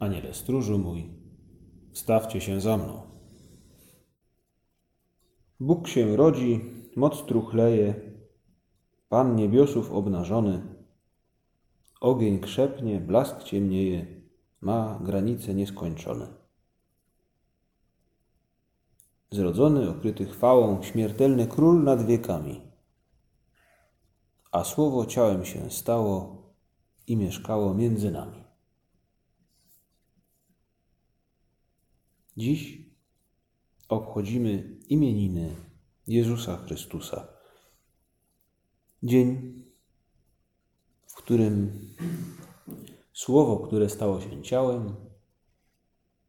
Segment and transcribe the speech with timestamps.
[0.00, 1.10] Aniele stróżu mój,
[1.92, 3.02] stawcie się za mną.
[5.60, 6.60] Bóg się rodzi,
[6.96, 7.94] moc truchleje,
[9.08, 10.62] Pan niebiosów obnażony,
[12.00, 14.06] ogień krzepnie, blask ciemnieje,
[14.60, 16.28] ma granice nieskończone.
[19.30, 22.60] Zrodzony, okryty chwałą, śmiertelny król nad wiekami.
[24.52, 26.42] A słowo ciałem się stało
[27.06, 28.49] i mieszkało między nami.
[32.40, 32.78] Dziś
[33.88, 35.56] obchodzimy imieniny
[36.06, 37.28] Jezusa Chrystusa.
[39.02, 39.64] Dzień,
[41.06, 41.70] w którym
[43.12, 44.96] Słowo, które stało się ciałem,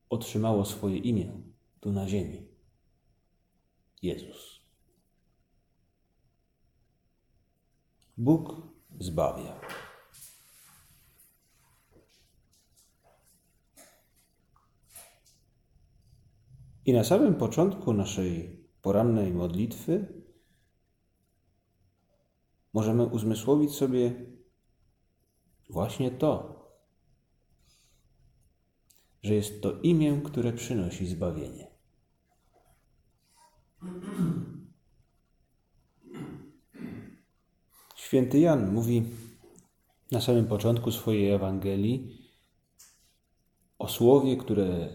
[0.09, 1.41] otrzymało swoje imię
[1.79, 2.47] tu na ziemi.
[4.01, 4.59] Jezus.
[8.17, 8.61] Bóg
[8.99, 9.80] zbawia.
[16.85, 20.23] I na samym początku naszej porannej modlitwy
[22.73, 24.25] możemy uzmysłowić sobie
[25.69, 26.61] właśnie to,
[29.23, 31.71] że jest to imię, które przynosi zbawienie.
[37.95, 39.03] Święty Jan mówi
[40.11, 42.17] na samym początku swojej Ewangelii
[43.79, 44.89] o słowie, które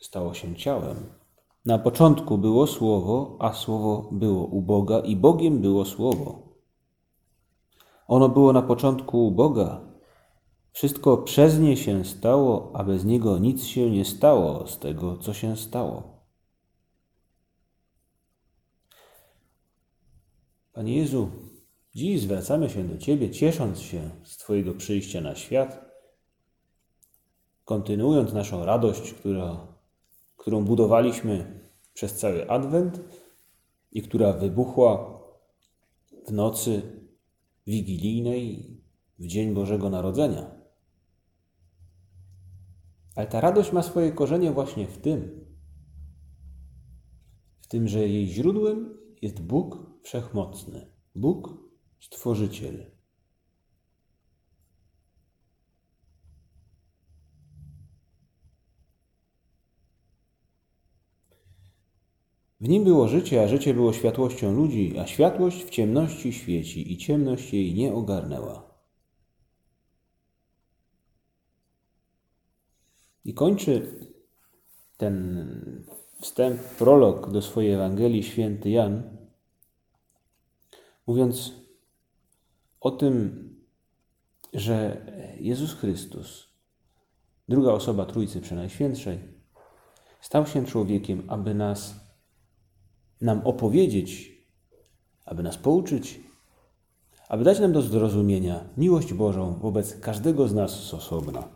[0.00, 1.17] stało się ciałem,
[1.64, 6.48] na początku było Słowo, a Słowo było u Boga i Bogiem było Słowo.
[8.06, 9.80] Ono było na początku u Boga.
[10.72, 15.34] Wszystko przez nie się stało, a bez niego nic się nie stało z tego, co
[15.34, 16.18] się stało.
[20.72, 21.30] Panie Jezu,
[21.94, 25.84] dziś zwracamy się do Ciebie, ciesząc się z Twojego przyjścia na świat,
[27.64, 29.77] kontynuując naszą radość, która
[30.38, 31.60] którą budowaliśmy
[31.94, 33.00] przez cały Adwent
[33.92, 35.20] i która wybuchła
[36.26, 36.82] w nocy
[37.66, 38.78] wigilijnej,
[39.18, 40.50] w Dzień Bożego Narodzenia.
[43.16, 45.44] Ale ta radość ma swoje korzenie właśnie w tym,
[47.60, 51.58] w tym, że jej źródłem jest Bóg Wszechmocny, Bóg
[52.00, 52.97] Stworzyciel.
[62.60, 66.96] W nim było życie, a życie było światłością ludzi, a światłość w ciemności świeci i
[66.96, 68.68] ciemność jej nie ogarnęła.
[73.24, 73.98] I kończy
[74.96, 75.84] ten
[76.20, 79.16] wstęp, prolog do swojej Ewangelii święty Jan,
[81.06, 81.52] mówiąc
[82.80, 83.48] o tym,
[84.52, 85.06] że
[85.40, 86.48] Jezus Chrystus,
[87.48, 89.18] druga osoba Trójcy Przenajświętszej,
[90.20, 92.07] stał się człowiekiem, aby nas
[93.20, 94.38] nam opowiedzieć,
[95.24, 96.20] aby nas pouczyć,
[97.28, 101.48] aby dać nam do zrozumienia miłość Bożą wobec każdego z nas z osobna.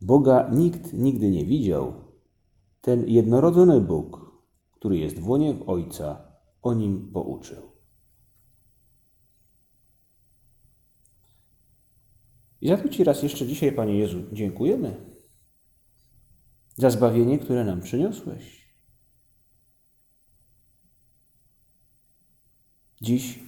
[0.00, 1.94] Boga nikt nigdy nie widział.
[2.80, 4.32] Ten jednorodzony Bóg,
[4.72, 7.62] który jest w łonie w Ojca, o nim pouczył.
[12.60, 14.96] I za to Ci raz jeszcze dzisiaj, Panie Jezu, dziękujemy
[16.76, 18.57] za zbawienie, które nam przyniosłeś.
[23.00, 23.38] Dziś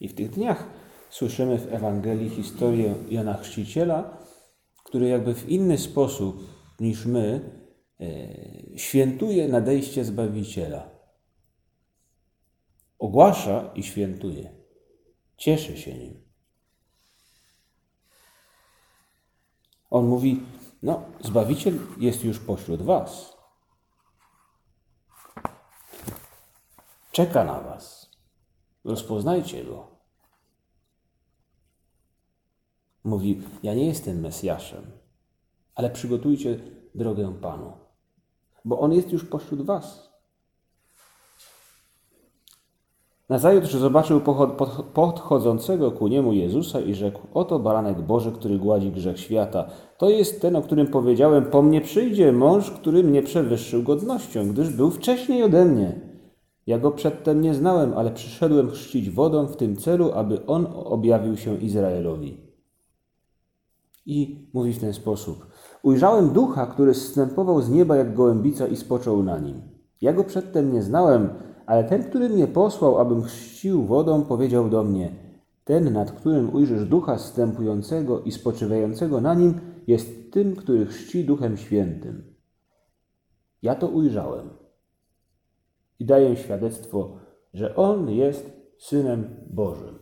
[0.00, 0.66] i w tych dniach
[1.10, 4.18] słyszymy w Ewangelii historię Jana Chrzciciela,
[4.84, 6.44] który jakby w inny sposób
[6.80, 7.50] niż my
[8.00, 10.90] e, świętuje nadejście Zbawiciela.
[12.98, 14.50] Ogłasza i świętuje.
[15.36, 16.24] Cieszy się nim.
[19.90, 20.42] On mówi:
[20.82, 23.33] No, Zbawiciel jest już pośród Was.
[27.14, 28.10] Czeka na Was.
[28.84, 29.86] Rozpoznajcie go.
[33.04, 34.84] Mówi: Ja nie jestem Mesjaszem,
[35.74, 36.58] ale przygotujcie
[36.94, 37.72] drogę Panu,
[38.64, 40.10] bo On jest już pośród Was.
[43.28, 44.20] Nazajutrz zobaczył
[44.94, 49.70] podchodzącego ku niemu Jezusa i rzekł: Oto baranek Boży, który gładzi grzech świata.
[49.98, 54.70] To jest ten, o którym powiedziałem: Po mnie przyjdzie mąż, który mnie przewyższył godnością, gdyż
[54.70, 56.13] był wcześniej ode mnie.
[56.66, 61.36] Ja go przedtem nie znałem, ale przyszedłem chrzcić wodą w tym celu, aby on objawił
[61.36, 62.40] się Izraelowi.
[64.06, 65.46] I mówi w ten sposób:
[65.82, 69.60] Ujrzałem ducha, który zstępował z nieba jak gołębica i spoczął na nim.
[70.00, 71.28] Ja go przedtem nie znałem,
[71.66, 75.12] ale ten, który mnie posłał, abym chrzcił wodą, powiedział do mnie:
[75.64, 81.56] Ten, nad którym ujrzysz ducha zstępującego i spoczywającego na nim, jest tym, który chrzci duchem
[81.56, 82.34] świętym.
[83.62, 84.63] Ja to ujrzałem
[85.98, 87.18] i daję świadectwo,
[87.54, 89.98] że on jest synem Bożym.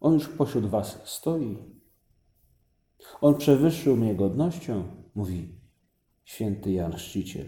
[0.00, 1.58] On już pośród was stoi.
[3.20, 4.84] On przewyższył mnie godnością,
[5.14, 5.60] mówi
[6.24, 7.46] święty Jan Chrzciciel.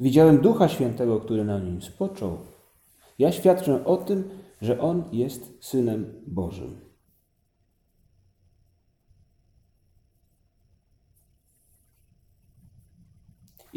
[0.00, 2.38] Widziałem Ducha Świętego, który na nim spoczął.
[3.18, 4.30] Ja świadczę o tym,
[4.60, 6.87] że On jest Synem Bożym.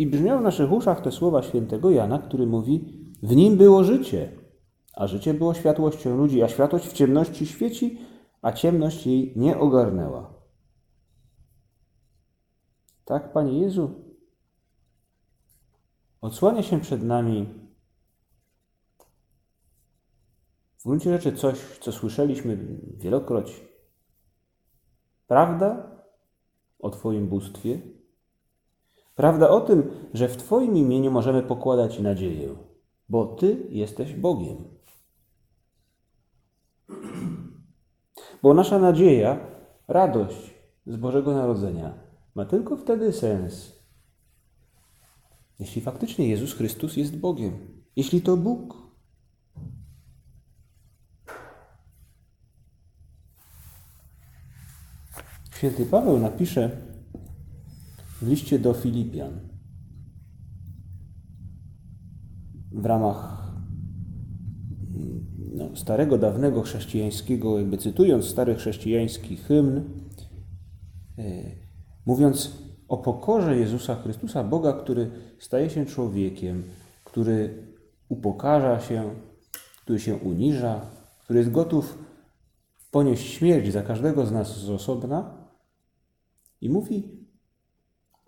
[0.02, 4.32] I brzmią w naszych uszach te słowa świętego Jana, który mówi: W nim było życie,
[4.94, 8.00] a życie było światłością ludzi, a światłość w ciemności świeci,
[8.42, 10.34] a ciemność jej nie ogarnęła.
[13.06, 14.16] Tak, Panie Jezu,
[16.22, 17.50] odsłania się przed nami
[20.78, 23.62] w gruncie rzeczy coś, co słyszeliśmy wielokroć.
[25.28, 25.92] Prawda
[26.80, 28.01] o Twoim bóstwie,
[29.16, 32.56] prawda o tym, że w Twoim imieniu możemy pokładać nadzieję,
[33.10, 34.58] bo Ty jesteś Bogiem.
[38.44, 39.40] Bo nasza nadzieja,
[39.88, 40.54] radość
[40.88, 41.94] z Bożego Narodzenia
[42.36, 43.82] ma tylko wtedy sens,
[45.60, 48.78] jeśli faktycznie Jezus Chrystus jest Bogiem, jeśli to Bóg.
[55.56, 56.91] Święty Paweł napisze
[58.22, 59.40] w liście do Filipian.
[62.72, 63.52] W ramach
[65.54, 69.84] no, starego, dawnego chrześcijańskiego, jakby cytując stary chrześcijański hymn,
[71.18, 71.24] e,
[72.06, 72.52] mówiąc
[72.88, 76.64] o pokorze Jezusa Chrystusa, Boga, który staje się człowiekiem,
[77.04, 77.68] który
[78.10, 79.10] upokarza się,
[79.82, 80.82] który się uniża,
[81.24, 81.98] który jest gotów
[82.92, 85.48] ponieść śmierć za każdego z nas z osobna.
[86.62, 87.21] I mówi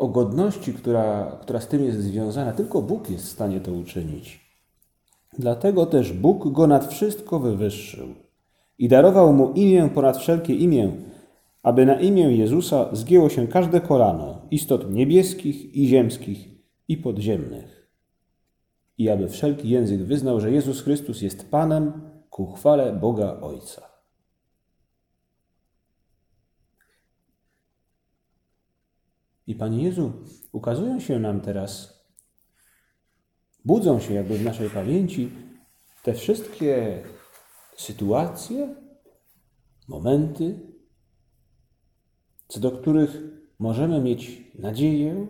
[0.03, 2.51] o godności, która, która z tym jest związana.
[2.51, 4.43] Tylko Bóg jest w stanie to uczynić.
[5.39, 8.07] Dlatego też Bóg go nad wszystko wywyższył
[8.77, 10.91] i darował mu imię ponad wszelkie imię,
[11.63, 16.49] aby na imię Jezusa zgięło się każde kolano istot niebieskich i ziemskich
[16.87, 17.89] i podziemnych.
[18.97, 21.91] I aby wszelki język wyznał, że Jezus Chrystus jest Panem
[22.29, 23.92] ku chwale Boga Ojca.
[29.47, 30.11] I Panie Jezu,
[30.51, 32.03] ukazują się nam teraz,
[33.65, 35.29] budzą się jakby w naszej pamięci
[36.03, 37.03] te wszystkie
[37.77, 38.75] sytuacje,
[39.87, 40.59] momenty,
[42.47, 43.21] co do których
[43.59, 45.27] możemy mieć nadzieję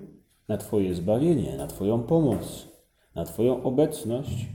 [0.47, 2.67] na Twoje zbawienie, na Twoją pomoc,
[3.15, 4.45] na Twoją obecność.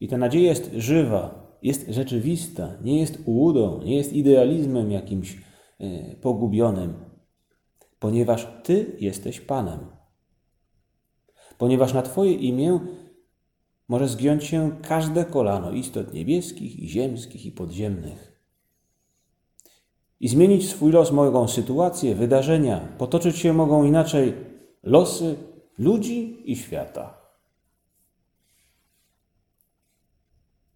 [0.00, 5.38] I ta nadzieja jest żywa, jest rzeczywista, nie jest ułudą, nie jest idealizmem jakimś
[5.78, 6.94] e, pogubionym,
[7.98, 9.80] ponieważ Ty jesteś Panem.
[11.58, 12.80] Ponieważ na Twoje imię
[13.88, 18.34] może zgiąć się każde kolano istot niebieskich i ziemskich i podziemnych
[20.24, 24.34] i zmienić swój los mogą sytuacje, wydarzenia, potoczyć się mogą inaczej
[24.82, 25.36] losy
[25.78, 27.18] ludzi i świata.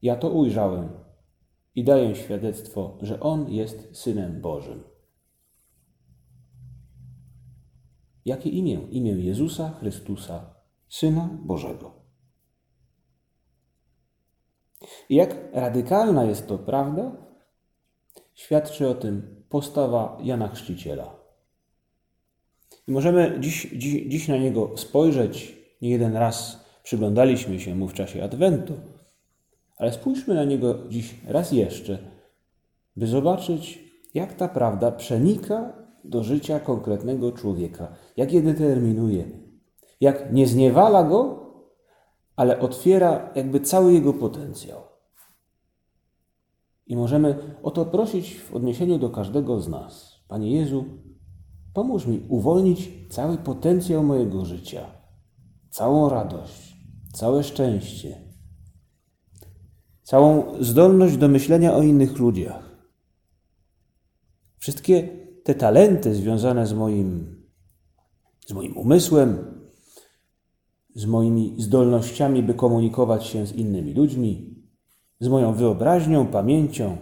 [0.02, 0.88] Ja to ujrzałem
[1.74, 4.84] i daję świadectwo, że On jest Synem Bożym.
[8.28, 8.80] Jakie imię?
[8.90, 10.54] Imię Jezusa Chrystusa,
[10.88, 11.92] Syna Bożego.
[15.08, 17.16] I jak radykalna jest to prawda,
[18.34, 21.16] świadczy o tym postawa Jana Chrzciciela.
[22.88, 25.56] I możemy dziś, dziś, dziś na niego spojrzeć.
[25.82, 28.74] Nie jeden raz przyglądaliśmy się mu w czasie Adwentu,
[29.76, 31.98] ale spójrzmy na niego dziś raz jeszcze,
[32.96, 33.78] by zobaczyć,
[34.14, 39.24] jak ta prawda przenika do życia konkretnego człowieka, jak je determinuje,
[40.00, 41.48] jak nie zniewala go,
[42.36, 44.80] ale otwiera jakby cały jego potencjał.
[46.86, 50.14] I możemy o to prosić w odniesieniu do każdego z nas.
[50.28, 50.84] Panie Jezu,
[51.78, 54.86] Pomóż mi uwolnić cały potencjał mojego życia,
[55.70, 56.76] całą radość,
[57.12, 58.22] całe szczęście,
[60.02, 62.88] całą zdolność do myślenia o innych ludziach.
[64.58, 65.08] Wszystkie
[65.48, 67.36] te talenty związane z moim,
[68.46, 69.60] z moim umysłem,
[70.94, 74.54] z moimi zdolnościami, by komunikować się z innymi ludźmi,
[75.20, 76.96] z moją wyobraźnią, pamięcią.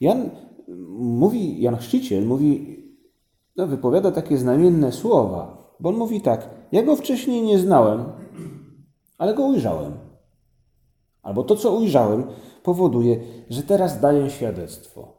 [0.00, 0.30] Jan
[0.98, 2.76] mówi, Jan Chrzciciel mówi,
[3.56, 8.23] no, wypowiada takie znamienne słowa, bo on mówi tak: Ja go wcześniej nie znałem,
[9.18, 9.98] ale go ujrzałem.
[11.22, 12.26] Albo to, co ujrzałem,
[12.62, 15.12] powoduje, że teraz daję świadectwo.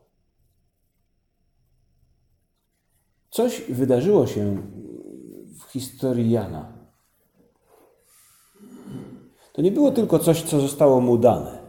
[3.30, 4.58] Coś wydarzyło się
[5.60, 6.74] w historii Jana.
[9.54, 11.60] To nie było tylko coś, co zostało mu dane,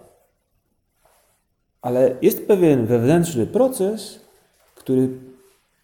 [1.83, 4.21] ale jest pewien wewnętrzny proces,
[4.75, 5.21] który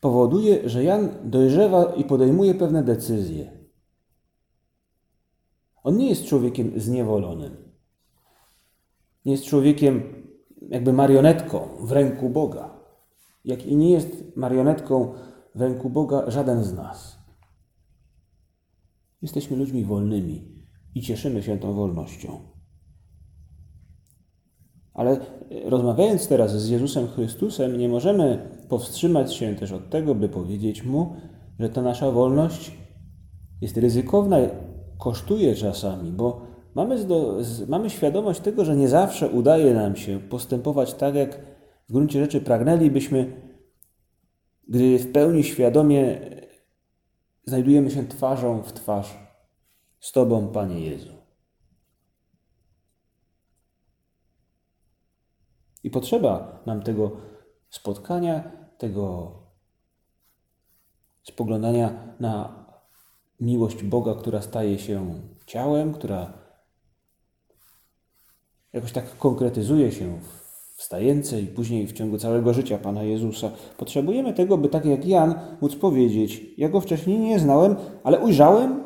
[0.00, 3.61] powoduje, że Jan dojrzewa i podejmuje pewne decyzje.
[5.82, 7.56] On nie jest człowiekiem zniewolonym.
[9.24, 10.02] Nie jest człowiekiem
[10.68, 12.70] jakby marionetką w ręku Boga.
[13.44, 15.12] Jak i nie jest marionetką
[15.54, 17.18] w ręku Boga żaden z nas.
[19.22, 22.40] Jesteśmy ludźmi wolnymi i cieszymy się tą wolnością.
[24.94, 25.20] Ale
[25.64, 31.16] rozmawiając teraz z Jezusem Chrystusem, nie możemy powstrzymać się też od tego, by powiedzieć Mu,
[31.58, 32.78] że ta nasza wolność
[33.60, 34.36] jest ryzykowna,
[35.02, 37.06] kosztuje czasami, bo mamy,
[37.68, 41.40] mamy świadomość tego, że nie zawsze udaje nam się postępować tak, jak
[41.88, 43.42] w gruncie rzeczy pragnęlibyśmy,
[44.68, 46.20] gdy w pełni świadomie
[47.44, 49.18] znajdujemy się twarzą w twarz
[50.00, 51.12] z Tobą, Panie Jezu.
[55.82, 57.16] I potrzeba nam tego
[57.70, 59.32] spotkania, tego
[61.22, 62.61] spoglądania na
[63.42, 66.32] miłość Boga, która staje się ciałem, która
[68.72, 70.18] jakoś tak konkretyzuje się
[70.76, 73.50] w stajence i później w ciągu całego życia Pana Jezusa.
[73.76, 78.84] Potrzebujemy tego, by tak jak Jan móc powiedzieć: Ja go wcześniej nie znałem, ale ujrzałem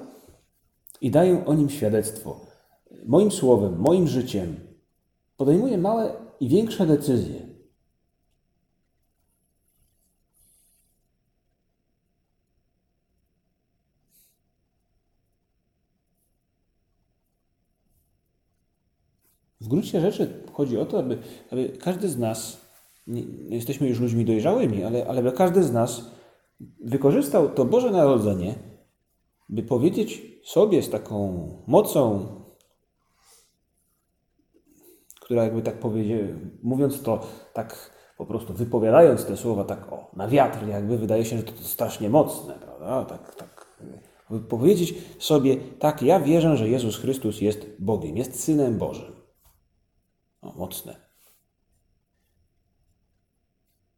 [1.01, 2.41] i daję o nim świadectwo.
[3.07, 4.57] Moim słowem, moim życiem
[5.37, 7.46] podejmuję małe i większe decyzje.
[19.67, 21.19] W gruncie rzeczy chodzi o to, aby,
[21.51, 22.61] aby każdy z nas,
[23.07, 26.11] nie, jesteśmy już ludźmi dojrzałymi, ale, ale aby każdy z nas
[26.81, 28.55] wykorzystał to Boże Narodzenie,
[29.49, 32.27] by powiedzieć sobie z taką mocą,
[35.21, 36.29] która jakby tak powiedzie,
[36.63, 37.21] mówiąc to
[37.53, 41.53] tak po prostu wypowiadając te słowa tak o, na wiatr, jakby wydaje się, że to,
[41.53, 43.05] to strasznie mocne, prawda?
[43.05, 43.67] Tak, tak.
[44.49, 49.16] Powiedzieć sobie, tak, ja wierzę, że Jezus Chrystus jest Bogiem, jest Synem Bożym.
[50.43, 51.07] O, mocne.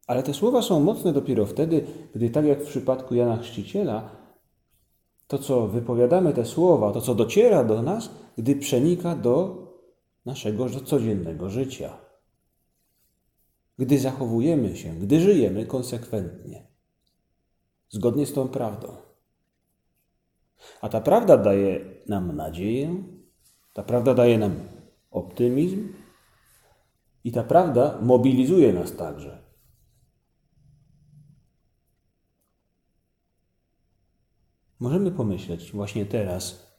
[0.07, 4.11] Ale te słowa są mocne dopiero wtedy, gdy tak jak w przypadku Jana Chrzciciela,
[5.27, 9.67] to co wypowiadamy te słowa, to co dociera do nas, gdy przenika do
[10.27, 11.99] naszego codziennego życia.
[13.79, 16.67] Gdy zachowujemy się, gdy żyjemy konsekwentnie,
[17.89, 18.97] zgodnie z tą prawdą.
[20.81, 23.03] A ta prawda daje nam nadzieję,
[23.75, 24.55] ta prawda daje nam
[25.11, 25.89] optymizm,
[27.29, 29.43] i ta prawda mobilizuje nas także.
[34.81, 36.73] Możemy pomyśleć właśnie teraz,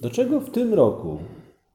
[0.00, 1.18] do czego w tym roku,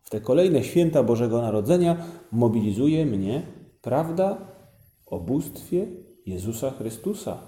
[0.01, 3.41] w te kolejne święta Bożego Narodzenia, mobilizuje mnie
[3.81, 4.37] prawda
[5.05, 5.87] o bóstwie
[6.25, 7.41] Jezusa Chrystusa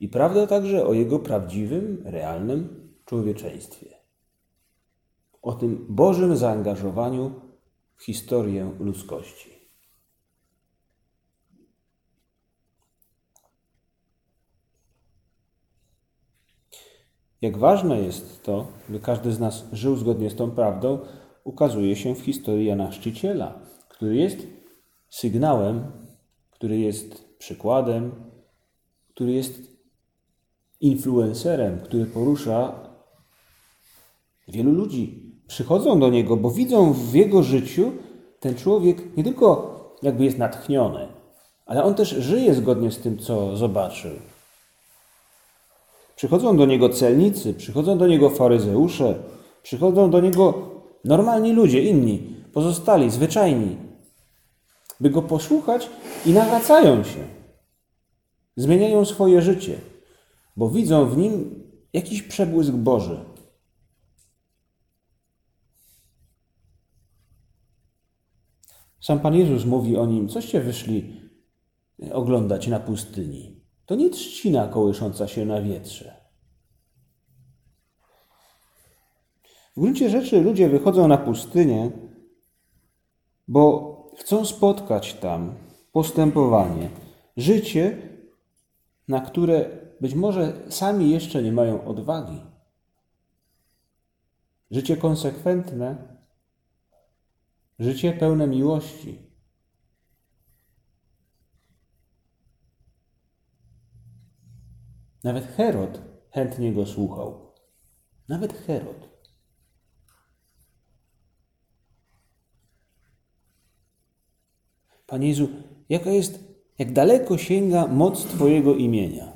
[0.00, 3.86] i prawda także o Jego prawdziwym, realnym człowieczeństwie.
[5.42, 7.40] O tym Bożym zaangażowaniu
[7.96, 9.55] w historię ludzkości.
[17.42, 20.98] Jak ważne jest to, by każdy z nas żył zgodnie z tą prawdą,
[21.44, 24.46] ukazuje się w historii Jana Szczyciela, który jest
[25.10, 25.92] sygnałem,
[26.50, 28.12] który jest przykładem,
[29.08, 29.76] który jest
[30.80, 32.72] influencerem, który porusza
[34.48, 35.32] wielu ludzi.
[35.46, 37.92] Przychodzą do niego, bo widzą w jego życiu
[38.40, 41.08] ten człowiek nie tylko jakby jest natchniony,
[41.66, 44.10] ale on też żyje zgodnie z tym, co zobaczył.
[46.16, 49.22] Przychodzą do niego celnicy, przychodzą do niego faryzeusze,
[49.62, 53.76] przychodzą do niego Normalni ludzie, inni, pozostali, zwyczajni,
[55.00, 55.90] by go posłuchać
[56.26, 57.28] i nawracają się.
[58.56, 59.78] Zmieniają swoje życie,
[60.56, 63.24] bo widzą w nim jakiś przebłysk Boży.
[69.00, 71.20] Sam Pan Jezus mówi o nim, coście wyszli
[72.12, 73.55] oglądać na pustyni.
[73.86, 76.26] To nie trzcina kołysząca się na wietrze.
[79.76, 81.90] W gruncie rzeczy ludzie wychodzą na pustynię,
[83.48, 85.54] bo chcą spotkać tam
[85.92, 86.90] postępowanie,
[87.36, 88.08] życie,
[89.08, 92.40] na które być może sami jeszcze nie mają odwagi.
[94.70, 95.96] Życie konsekwentne,
[97.78, 99.26] życie pełne miłości.
[105.26, 107.52] Nawet Herod chętnie go słuchał.
[108.28, 109.08] Nawet Herod.
[115.06, 115.48] Panie Jezu,
[115.88, 116.44] jaka jest,
[116.78, 119.32] jak daleko sięga moc Twojego imienia?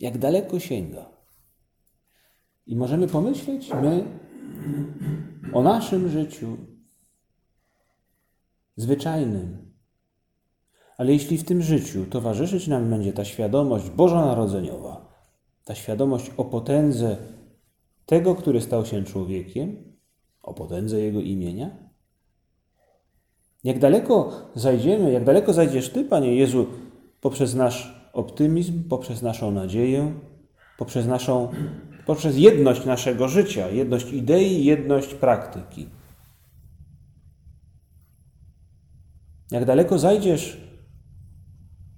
[0.00, 1.10] Jak daleko sięga?
[2.66, 4.04] I możemy pomyśleć my
[5.52, 6.56] o naszym życiu
[8.76, 9.69] zwyczajnym.
[11.00, 15.14] Ale jeśli w tym życiu towarzyszyć nam będzie ta świadomość bożonarodzeniowa,
[15.64, 17.16] ta świadomość o potędze
[18.06, 19.76] tego, który stał się człowiekiem,
[20.42, 21.70] o potędze Jego imienia?
[23.64, 26.66] Jak daleko zajdziemy, jak daleko zajdziesz Ty, Panie Jezu,
[27.20, 30.14] poprzez nasz optymizm, poprzez naszą nadzieję,
[30.78, 31.48] poprzez naszą,
[32.06, 35.88] poprzez jedność naszego życia, jedność idei, jedność praktyki.
[39.50, 40.69] Jak daleko zajdziesz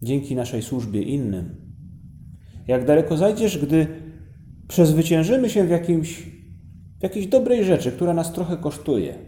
[0.03, 1.73] dzięki naszej służbie innym?
[2.69, 3.87] Jak daleko zajdziesz, gdy
[4.69, 6.33] przezwyciężymy się w jakimś
[7.03, 9.19] jakiejś dobrej rzeczy, która nas trochę kosztuje.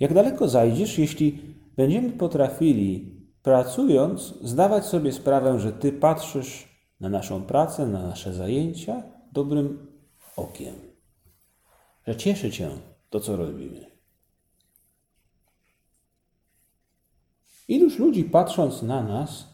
[0.00, 1.38] Jak daleko zajdziesz, jeśli
[1.76, 6.68] będziemy potrafili, pracując, zdawać sobie sprawę, że Ty patrzysz
[7.00, 9.02] na naszą pracę, na nasze zajęcia
[9.32, 9.86] dobrym
[10.36, 10.74] okiem,
[12.06, 12.70] że cieszy Cię
[13.10, 13.91] to, co robimy.
[17.68, 19.52] Iluż ludzi patrząc na nas,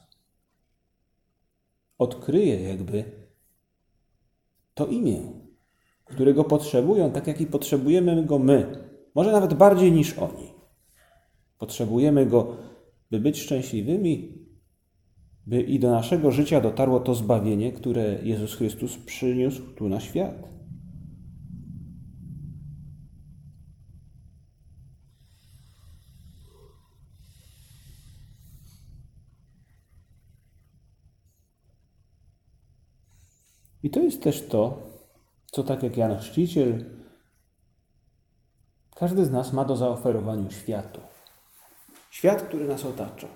[1.99, 3.05] odkryje jakby
[4.75, 5.33] to imię,
[6.05, 10.53] którego potrzebują, tak jak i potrzebujemy go my, może nawet bardziej niż oni.
[11.59, 12.57] Potrzebujemy go,
[13.11, 14.39] by być szczęśliwymi,
[15.47, 20.58] by i do naszego życia dotarło to zbawienie, które Jezus Chrystus przyniósł tu na świat.
[33.83, 34.83] I to jest też to,
[35.47, 36.85] co tak jak Jan Chrzciciel,
[38.95, 41.01] każdy z nas ma do zaoferowania światu.
[42.11, 43.29] Świat, który nas otacza.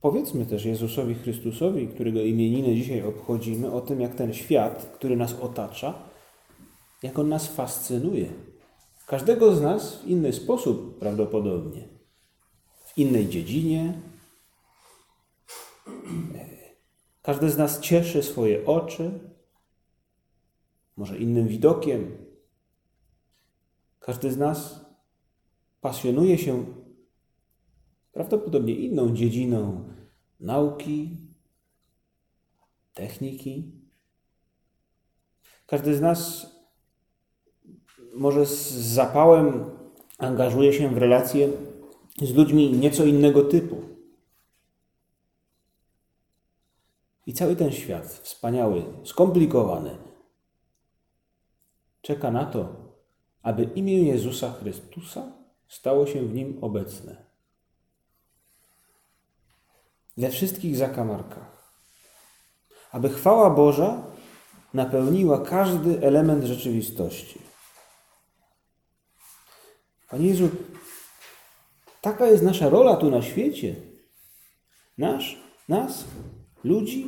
[0.00, 5.34] Powiedzmy też Jezusowi Chrystusowi, którego imieniny dzisiaj obchodzimy, o tym, jak ten świat, który nas
[5.40, 5.94] otacza,
[7.02, 8.28] jak on nas fascynuje.
[9.06, 11.88] Każdego z nas w inny sposób prawdopodobnie.
[12.84, 13.92] W innej dziedzinie,
[17.22, 19.20] każdy z nas cieszy swoje oczy,
[20.96, 22.16] może innym widokiem.
[24.00, 24.84] Każdy z nas
[25.80, 26.64] pasjonuje się
[28.12, 29.88] prawdopodobnie inną dziedziną
[30.40, 31.16] nauki,
[32.94, 33.72] techniki.
[35.66, 36.46] Każdy z nas
[38.14, 39.64] może z zapałem
[40.18, 41.48] angażuje się w relacje
[42.22, 43.91] z ludźmi nieco innego typu.
[47.26, 49.98] I cały ten świat, wspaniały, skomplikowany,
[52.02, 52.68] czeka na to,
[53.42, 55.32] aby imię Jezusa Chrystusa
[55.68, 57.32] stało się w nim obecne.
[60.16, 61.62] We wszystkich zakamarkach.
[62.92, 64.02] Aby chwała Boża
[64.74, 67.40] napełniła każdy element rzeczywistości.
[70.08, 70.48] Panie Jezu,
[72.00, 73.76] taka jest nasza rola tu na świecie.
[74.98, 76.04] Nasz, nas,
[76.64, 77.06] ludzi,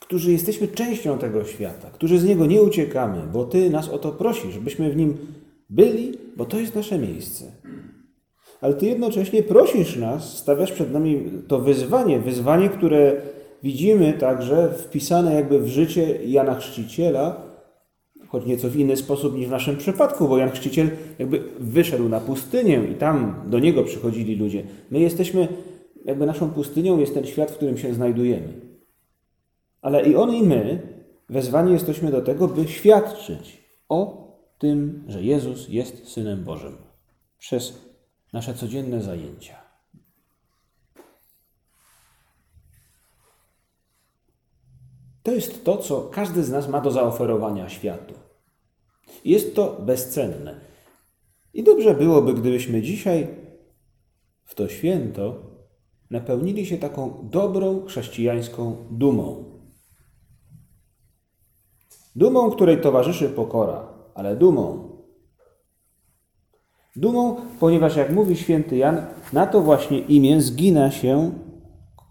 [0.00, 4.12] którzy jesteśmy częścią tego świata, którzy z niego nie uciekamy, bo Ty nas o to
[4.12, 5.16] prosisz, byśmy w nim
[5.70, 7.44] byli, bo to jest nasze miejsce.
[8.60, 13.22] Ale Ty jednocześnie prosisz nas, stawiasz przed nami to wyzwanie, wyzwanie, które
[13.62, 17.36] widzimy także wpisane jakby w życie Jana Chrzciciela,
[18.28, 22.20] choć nieco w inny sposób niż w naszym przypadku, bo Jan Chrzciciel jakby wyszedł na
[22.20, 24.62] pustynię i tam do niego przychodzili ludzie.
[24.90, 25.48] My jesteśmy
[26.04, 28.60] jakby naszą pustynią jest ten świat, w którym się znajdujemy.
[29.82, 30.82] Ale i on, i my
[31.28, 34.22] wezwani jesteśmy do tego, by świadczyć o
[34.58, 36.76] tym, że Jezus jest Synem Bożym
[37.38, 37.78] przez
[38.32, 39.62] nasze codzienne zajęcia.
[45.22, 48.14] To jest to, co każdy z nas ma do zaoferowania światu.
[49.24, 50.60] Jest to bezcenne.
[51.54, 53.28] I dobrze byłoby, gdybyśmy dzisiaj
[54.44, 55.51] w to święto
[56.12, 59.44] napełnili się taką dobrą chrześcijańską dumą.
[62.16, 64.88] Dumą, której towarzyszy pokora, ale dumą.
[66.96, 71.32] Dumą, ponieważ jak mówi święty Jan, na to właśnie imię zgina się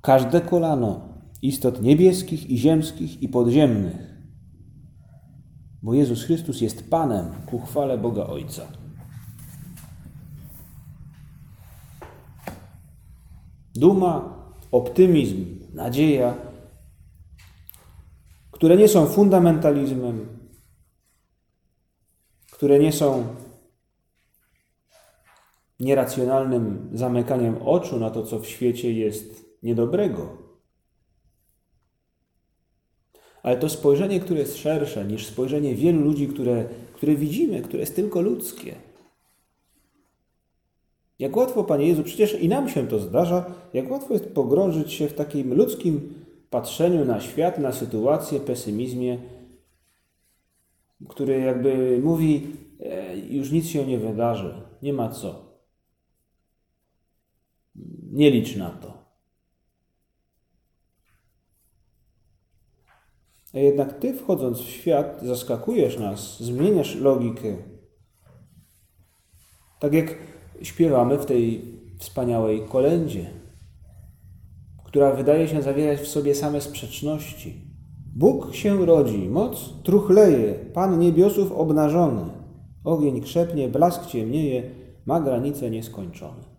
[0.01, 1.11] każde kolano
[1.41, 4.11] istot niebieskich i ziemskich i podziemnych.
[5.81, 8.80] Bo Jezus Chrystus jest Panem ku chwale Boga Ojca.
[13.75, 16.37] Duma, optymizm, nadzieja,
[18.51, 20.27] które nie są fundamentalizmem,
[22.51, 23.35] które nie są
[25.79, 30.37] nieracjonalnym zamykaniem oczu na to, co w świecie jest niedobrego.
[33.43, 37.95] Ale to spojrzenie, które jest szersze niż spojrzenie wielu ludzi, które, które widzimy, które jest
[37.95, 38.90] tylko ludzkie.
[41.21, 45.07] Jak łatwo, Panie Jezu, przecież i nam się to zdarza, jak łatwo jest pogrążyć się
[45.07, 46.13] w takim ludzkim
[46.49, 49.19] patrzeniu na świat, na sytuację, pesymizmie,
[51.09, 52.47] który jakby mówi,
[52.79, 55.51] e, już nic się nie wydarzy, nie ma co.
[58.11, 59.01] Nie licz na to.
[63.53, 67.57] A jednak Ty, wchodząc w świat, zaskakujesz nas, zmieniasz logikę.
[69.79, 70.30] Tak jak
[70.63, 71.61] śpiewamy w tej
[71.99, 73.29] wspaniałej kolędzie,
[74.83, 77.61] która wydaje się zawierać w sobie same sprzeczności.
[78.15, 82.25] Bóg się rodzi, moc truchleje, Pan niebiosów obnażony.
[82.83, 84.63] Ogień krzepnie, blask ciemnieje,
[85.05, 86.51] ma granice nieskończone.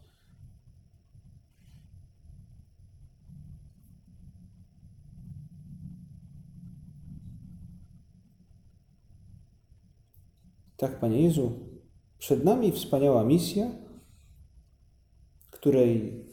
[10.76, 11.52] Tak, Panie Jezu,
[12.18, 13.70] przed nami wspaniała misja,
[15.62, 16.24] której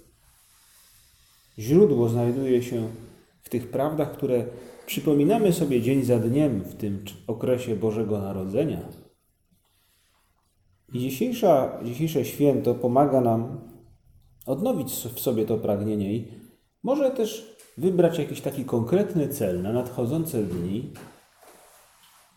[1.60, 2.90] źródło znajduje się
[3.42, 4.46] w tych prawdach, które
[4.86, 8.82] przypominamy sobie dzień za dniem w tym okresie Bożego Narodzenia.
[10.94, 13.62] I dzisiejsza, dzisiejsze święto pomaga nam
[14.46, 16.28] odnowić w sobie to pragnienie i
[16.84, 20.94] może też wybrać jakiś taki konkretny cel na nadchodzące dni,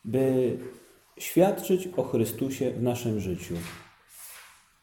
[0.04, 0.58] by
[1.18, 3.54] świadczyć o Chrystusie w naszym życiu,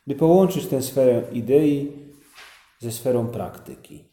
[0.10, 1.92] by połączyć tę sferę idei
[2.80, 4.04] ze sferą praktyki.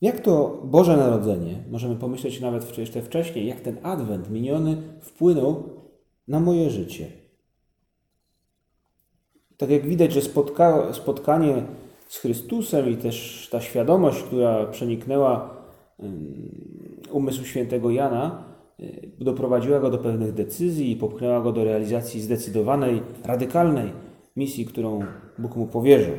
[0.00, 5.70] Jak to Boże Narodzenie, możemy pomyśleć nawet jeszcze wcześniej, jak ten adwent miniony wpłynął
[6.28, 7.06] na moje życie.
[9.56, 11.66] Tak jak widać, że spotka, spotkanie
[12.08, 15.56] z Chrystusem i też ta świadomość, która przeniknęła
[17.10, 18.44] umysł świętego Jana,
[19.18, 23.92] doprowadziła go do pewnych decyzji i popchnęła go do realizacji zdecydowanej, radykalnej
[24.36, 25.04] misji, którą
[25.38, 26.14] Bóg mu powierzył.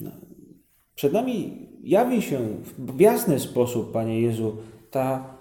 [0.00, 0.10] No,
[0.94, 2.38] przed nami jawi się
[2.78, 4.56] w jasny sposób, Panie Jezu,
[4.90, 5.36] ta,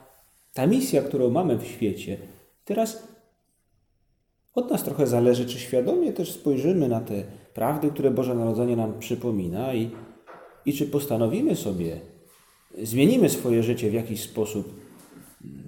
[0.53, 2.17] ta misja, którą mamy w świecie.
[2.65, 3.08] Teraz
[4.55, 8.99] od nas trochę zależy, czy świadomie też spojrzymy na te prawdy, które Boże Narodzenie nam
[8.99, 9.91] przypomina i,
[10.65, 11.99] i czy postanowimy sobie,
[12.84, 14.85] zmienimy swoje życie w jakiś sposób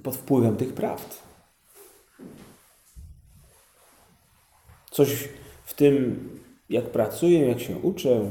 [0.03, 1.23] pod wpływem tych prawd.
[4.91, 5.29] Coś
[5.65, 6.29] w tym,
[6.69, 8.21] jak pracuję, jak się uczę,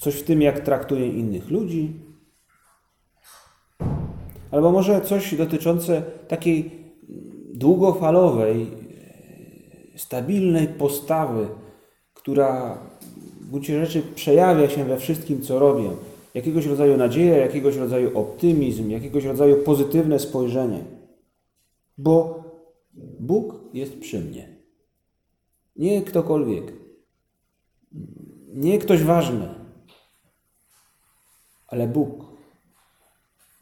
[0.00, 2.00] coś w tym, jak traktuję innych ludzi,
[4.50, 6.70] albo może coś dotyczące takiej
[7.54, 8.66] długofalowej,
[9.96, 11.48] stabilnej postawy,
[12.14, 12.78] która
[13.40, 15.90] w gruncie rzeczy przejawia się we wszystkim, co robię
[16.34, 20.84] jakiegoś rodzaju nadzieję, jakiegoś rodzaju optymizm, jakiegoś rodzaju pozytywne spojrzenie.
[21.98, 22.44] Bo
[23.20, 24.56] Bóg jest przy mnie.
[25.76, 26.72] Nie ktokolwiek.
[28.54, 29.54] Nie ktoś ważny,
[31.66, 32.24] ale Bóg.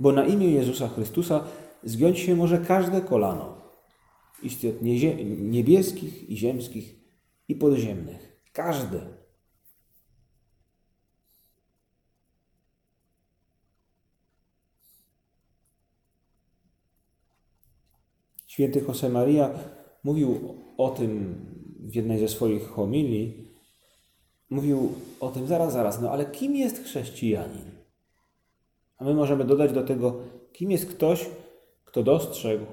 [0.01, 1.45] Bo na imię Jezusa Chrystusa
[1.85, 3.63] zgiąć się może każde kolano
[4.43, 4.83] istot
[5.39, 6.97] niebieskich i ziemskich
[7.49, 8.43] i podziemnych.
[8.53, 9.22] Każde.
[18.53, 19.51] Święty Josemaria
[20.05, 21.45] mówił o tym
[21.81, 23.49] w jednej ze swoich homilii,
[24.51, 27.71] mówił o tym zaraz, zaraz, no ale kim jest chrześcijanin?
[28.99, 30.21] A my możemy dodać do tego,
[30.53, 31.31] kim jest ktoś,
[31.85, 32.65] kto dostrzegł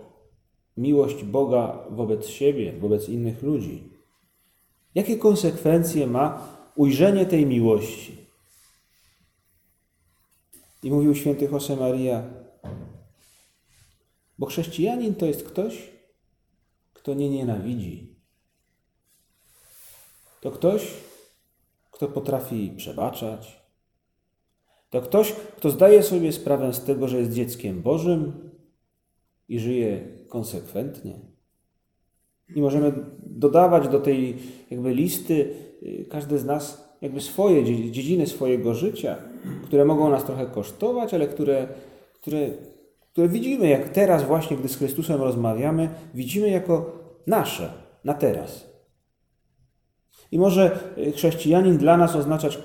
[0.77, 3.93] miłość Boga wobec siebie, wobec innych ludzi.
[4.95, 8.17] Jakie konsekwencje ma ujrzenie tej miłości?
[10.83, 12.38] I mówił święty Josemaria,
[14.39, 15.91] bo chrześcijanin to jest ktoś,
[16.93, 18.15] kto nie nienawidzi.
[20.41, 20.93] To ktoś,
[21.91, 23.61] kto potrafi przebaczać.
[24.89, 28.49] To ktoś, kto zdaje sobie sprawę z tego, że jest dzieckiem Bożym
[29.49, 31.19] i żyje konsekwentnie.
[32.55, 34.37] I możemy dodawać do tej
[34.71, 39.17] jakby listy y, każdy z nas jakby swoje dziedziny swojego życia,
[39.63, 41.67] które mogą nas trochę kosztować, ale które,
[42.13, 42.49] które,
[43.19, 46.91] które widzimy, jak teraz właśnie, gdy z Chrystusem rozmawiamy, widzimy jako
[47.27, 48.69] nasze, na teraz.
[50.31, 52.59] I może y, chrześcijanin dla nas oznaczać,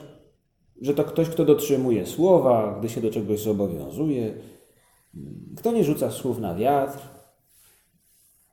[0.80, 4.34] że to ktoś, kto dotrzymuje słowa, gdy się do czegoś zobowiązuje,
[5.56, 6.98] kto nie rzuca słów na wiatr.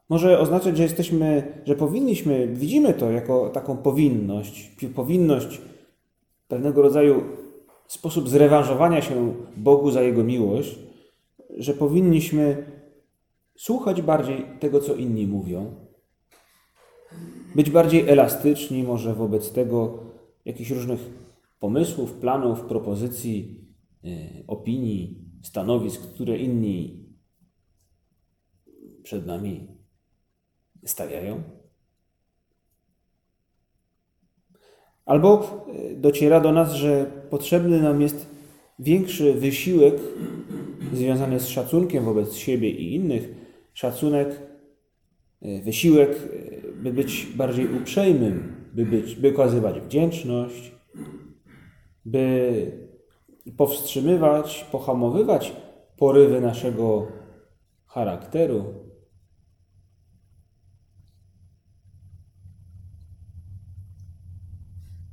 [0.09, 5.61] Może oznaczać, że jesteśmy, że powinniśmy, widzimy to jako taką powinność, powinność
[6.47, 7.23] pewnego rodzaju
[7.87, 10.90] sposób zrewanżowania się Bogu za Jego miłość,
[11.57, 12.65] że powinniśmy
[13.57, 15.75] słuchać bardziej tego, co inni mówią,
[17.55, 20.03] być bardziej elastyczni może wobec tego
[20.45, 20.99] jakichś różnych
[21.59, 23.65] pomysłów, planów, propozycji,
[24.03, 24.11] yy,
[24.47, 27.05] opinii, stanowisk, które inni
[29.03, 29.67] przed nami
[30.85, 31.43] stawiają.
[35.05, 38.30] Albo e, dociera do nas, że potrzebny nam jest
[38.81, 39.93] większy wysiłek
[40.93, 43.29] związany z szacunkiem wobec siebie i innych,
[43.73, 44.41] szacunek,
[45.41, 50.71] e, wysiłek, e, by być bardziej uprzejmym, by, być, by okazywać wdzięczność,
[52.05, 52.71] by
[53.57, 55.53] powstrzymywać, pohamowywać
[55.97, 57.07] porywy naszego
[57.85, 58.65] charakteru.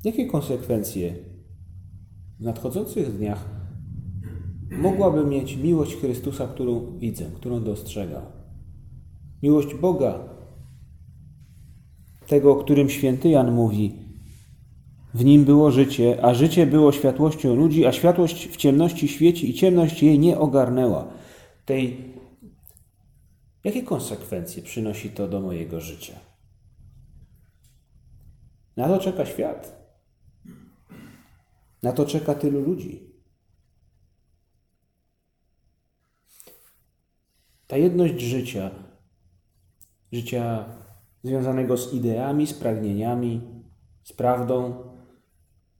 [0.04, 1.14] Jakie konsekwencje
[2.40, 3.57] w nadchodzących dniach
[4.70, 8.22] mogłaby mieć miłość Chrystusa, którą widzę, którą dostrzegam?
[9.42, 10.28] Miłość Boga,
[12.26, 13.92] tego, o którym święty Jan mówi,
[15.14, 19.54] w nim było życie, a życie było światłością ludzi, a światłość w ciemności świeci i
[19.54, 21.08] ciemność jej nie ogarnęła.
[21.64, 22.14] Tej...
[23.64, 26.14] Jakie konsekwencje przynosi to do mojego życia?
[28.76, 29.78] Na to czeka świat.
[31.82, 33.07] Na to czeka tylu ludzi.
[37.68, 38.70] Ta jedność życia,
[40.12, 40.64] życia
[41.22, 43.40] związanego z ideami, z pragnieniami,
[44.04, 44.88] z prawdą,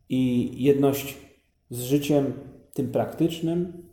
[0.09, 1.16] i jedność
[1.70, 2.33] z życiem
[2.74, 3.88] tym praktycznym,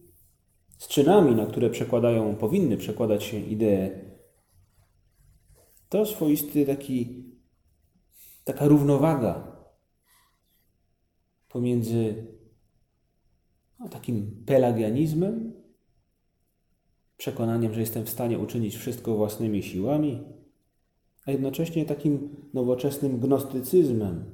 [0.78, 3.90] z czynami, na które przekładają, powinny przekładać się idee,
[5.90, 7.26] to swoisty taki,
[8.44, 9.56] taka równowaga
[11.50, 12.28] pomiędzy
[13.80, 15.54] no, takim pelagianizmem,
[17.18, 20.24] przekonaniem, że jestem w stanie uczynić wszystko własnymi siłami,
[21.26, 24.26] a jednocześnie takim nowoczesnym gnostycyzmem,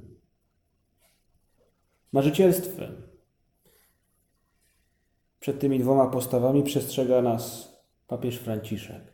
[2.12, 3.02] marzycielstwem.
[5.40, 7.72] Przed tymi dwoma postawami przestrzega nas
[8.06, 9.12] papież Franciszek.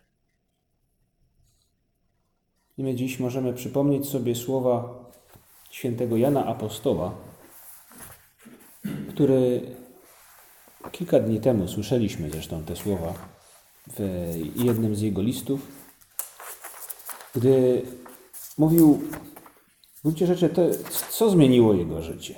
[2.78, 5.04] I my dziś możemy przypomnieć sobie słowa
[5.70, 7.14] świętego Jana Apostoła,
[9.08, 9.60] który
[10.92, 13.37] kilka dni temu słyszeliśmy zresztą te słowa
[13.96, 15.60] w jednym z jego listów,
[17.34, 17.82] gdy
[18.58, 19.00] mówił
[19.94, 20.62] w gruncie rzeczy, to,
[21.10, 22.34] co zmieniło jego życie.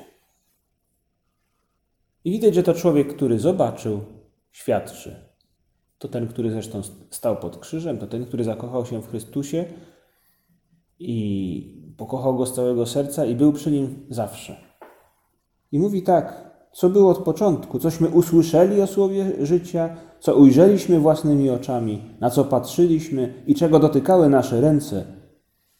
[2.24, 4.04] I widać, że to człowiek, który zobaczył,
[4.52, 5.30] świadczy.
[5.98, 9.64] To ten, który zresztą stał pod krzyżem, to ten, który zakochał się w Chrystusie
[10.98, 14.56] i pokochał go z całego serca i był przy nim zawsze.
[15.72, 21.50] I mówi tak, co było od początku, cośmy usłyszeli o słowie życia, co ujrzeliśmy własnymi
[21.50, 25.04] oczami, na co patrzyliśmy i czego dotykały nasze ręce,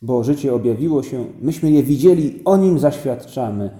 [0.03, 3.71] bo życie objawiło się, myśmy je widzieli, o nim zaświadczamy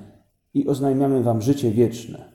[0.55, 2.31] i oznajmiamy wam życie wieczne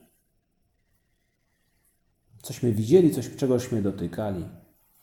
[2.45, 4.45] cośmy widzieli, coś, czegośmy dotykali.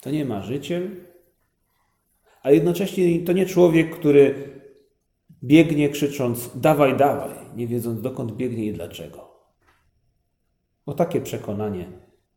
[0.01, 0.91] To nie marzyciel,
[2.43, 4.35] a jednocześnie to nie człowiek, który
[5.45, 9.32] biegnie krzycząc dawaj, dawaj, nie wiedząc dokąd biegnie i dlaczego.
[10.87, 11.87] O takie przekonanie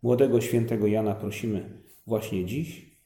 [0.01, 2.97] młodego świętego Jana prosimy właśnie dziś,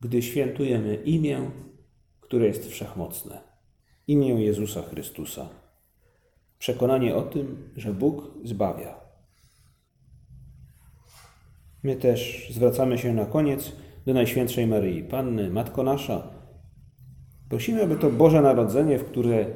[0.00, 1.50] gdy świętujemy imię,
[2.20, 3.40] które jest wszechmocne.
[4.06, 5.48] Imię Jezusa Chrystusa.
[6.58, 9.00] Przekonanie o tym, że Bóg zbawia.
[11.82, 13.72] My też zwracamy się na koniec
[14.06, 16.30] do Najświętszej Maryi Panny, Matko Nasza.
[17.48, 19.46] Prosimy, aby to Boże Narodzenie, w które,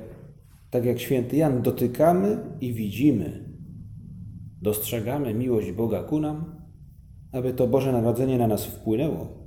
[0.70, 3.55] tak jak święty Jan, dotykamy i widzimy,
[4.62, 6.62] dostrzegamy miłość Boga ku nam,
[7.32, 9.46] aby to Boże Narodzenie na nas wpłynęło.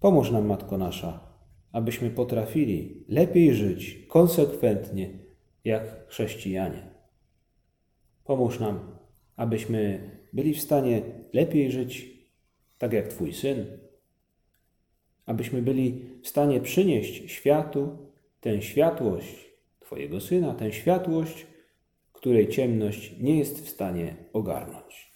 [0.00, 1.20] Pomóż nam, Matko Nasza,
[1.72, 5.18] abyśmy potrafili lepiej żyć konsekwentnie
[5.64, 6.90] jak chrześcijanie.
[8.24, 8.80] Pomóż nam,
[9.36, 11.02] abyśmy byli w stanie
[11.32, 12.16] lepiej żyć
[12.78, 13.66] tak jak Twój syn,
[15.26, 17.98] abyśmy byli w stanie przynieść światu
[18.40, 19.50] tę światłość
[19.80, 21.46] Twojego syna, tę światłość,
[22.26, 25.12] której ciemność nie jest w stanie ogarnąć.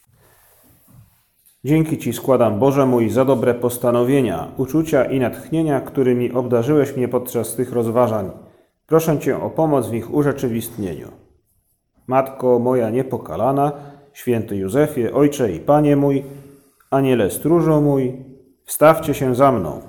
[1.64, 7.54] Dzięki Ci składam, Boże mój, za dobre postanowienia, uczucia i natchnienia, którymi obdarzyłeś mnie podczas
[7.54, 8.30] tych rozważań.
[8.86, 11.08] Proszę Cię o pomoc w ich urzeczywistnieniu.
[12.06, 13.72] Matko moja niepokalana,
[14.12, 16.24] święty Józefie, Ojcze i Panie mój,
[16.90, 18.24] Aniele stróżo mój,
[18.64, 19.82] wstawcie się za mną.